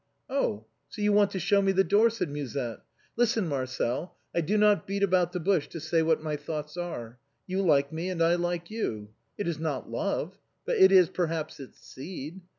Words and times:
"Oh! 0.31 0.65
so 0.89 0.99
you 1.03 1.13
want 1.13 1.29
to 1.29 1.39
show 1.39 1.61
me 1.61 1.71
the 1.71 1.83
door?" 1.83 2.09
said 2.09 2.27
Musette. 2.31 2.79
MADEMOISELLE 2.79 2.85
MUSETTE. 2.87 2.87
81" 3.03 3.09
Listen, 3.21 3.47
Marcel, 3.47 4.17
I 4.33 4.41
do 4.41 4.57
not 4.57 4.87
beat 4.87 5.03
about 5.03 5.31
the 5.31 5.39
bush 5.39 5.67
to 5.67 5.79
say 5.79 6.01
what 6.01 6.23
my 6.23 6.35
thoughts 6.35 6.75
are. 6.75 7.19
You 7.45 7.61
like 7.61 7.93
me 7.93 8.09
and 8.09 8.19
I 8.19 8.33
like 8.33 8.71
you. 8.71 9.09
It 9.37 9.47
is 9.47 9.59
not 9.59 9.91
love, 9.91 10.39
but 10.65 10.77
it 10.77 10.91
is 10.91 11.07
perhaps 11.09 11.59
its 11.59 11.85
seed. 11.85 12.41